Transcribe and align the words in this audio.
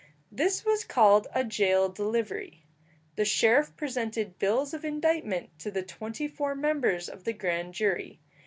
This 0.31 0.65
was 0.65 0.83
called 0.83 1.27
a 1.31 1.43
jail 1.43 1.87
delivery. 1.87 2.65
The 3.17 3.23
sheriff 3.23 3.77
presented 3.77 4.39
bills 4.39 4.73
of 4.73 4.83
indictment 4.83 5.51
to 5.59 5.69
the 5.69 5.83
twenty 5.83 6.27
four 6.27 6.55
members 6.55 7.07
of 7.07 7.23
the 7.23 7.33
grand 7.33 7.75
jury. 7.75 8.19